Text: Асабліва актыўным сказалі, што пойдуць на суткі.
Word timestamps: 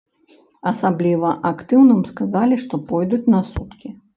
Асабліва 0.71 1.29
актыўным 1.51 2.01
сказалі, 2.13 2.61
што 2.65 2.83
пойдуць 2.89 3.25
на 3.37 3.47
суткі. 3.55 3.87